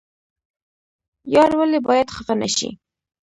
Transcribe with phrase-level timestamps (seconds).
[1.33, 2.69] یار ولې باید خفه نشي؟